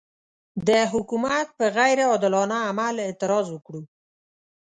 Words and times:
د 0.67 0.69
حکومت 0.93 1.47
پر 1.57 1.69
غیر 1.77 1.97
عادلانه 2.09 2.57
عمل 2.69 2.95
اعتراض 3.01 3.45
وکړو. 3.51 3.81